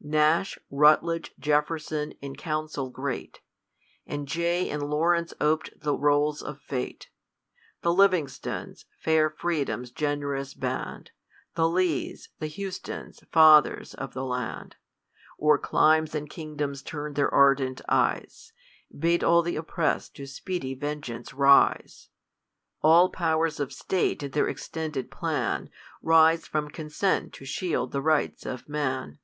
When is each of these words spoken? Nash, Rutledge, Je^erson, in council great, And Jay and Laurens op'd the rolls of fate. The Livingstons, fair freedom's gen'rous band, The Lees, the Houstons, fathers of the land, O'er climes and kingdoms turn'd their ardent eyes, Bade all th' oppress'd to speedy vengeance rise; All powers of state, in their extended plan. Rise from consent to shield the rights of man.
Nash, 0.00 0.58
Rutledge, 0.70 1.32
Je^erson, 1.40 2.18
in 2.20 2.34
council 2.36 2.90
great, 2.90 3.40
And 4.06 4.28
Jay 4.28 4.68
and 4.68 4.82
Laurens 4.82 5.32
op'd 5.40 5.80
the 5.80 5.94
rolls 5.96 6.42
of 6.42 6.60
fate. 6.60 7.08
The 7.80 7.94
Livingstons, 7.94 8.84
fair 8.98 9.30
freedom's 9.30 9.90
gen'rous 9.92 10.52
band, 10.52 11.12
The 11.54 11.68
Lees, 11.68 12.28
the 12.38 12.48
Houstons, 12.48 13.20
fathers 13.30 13.94
of 13.94 14.12
the 14.12 14.24
land, 14.24 14.76
O'er 15.40 15.56
climes 15.58 16.14
and 16.14 16.28
kingdoms 16.28 16.82
turn'd 16.82 17.14
their 17.14 17.32
ardent 17.32 17.80
eyes, 17.88 18.52
Bade 18.96 19.24
all 19.24 19.42
th' 19.44 19.56
oppress'd 19.56 20.16
to 20.16 20.26
speedy 20.26 20.74
vengeance 20.74 21.32
rise; 21.32 22.10
All 22.82 23.08
powers 23.10 23.58
of 23.60 23.72
state, 23.72 24.22
in 24.24 24.32
their 24.32 24.48
extended 24.48 25.10
plan. 25.10 25.70
Rise 26.02 26.46
from 26.48 26.68
consent 26.68 27.32
to 27.34 27.44
shield 27.46 27.92
the 27.92 28.02
rights 28.02 28.44
of 28.44 28.68
man. 28.68 29.20